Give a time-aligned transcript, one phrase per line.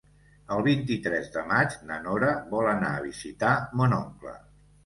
[0.53, 3.53] El vint-i-tres de maig na Nora vol anar a visitar
[3.83, 4.39] mon oncle.